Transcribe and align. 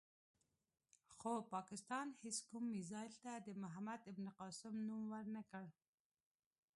خو 1.15 1.31
پاکستان 1.53 2.07
هېڅ 2.23 2.37
کوم 2.49 2.63
میزایل 2.75 3.13
ته 3.23 3.31
د 3.45 3.49
محمد 3.63 4.01
بن 4.15 4.27
قاسم 4.39 4.75
نوم 4.87 5.03
ور 5.11 5.25
نه 5.35 5.43
کړ. 5.51 5.65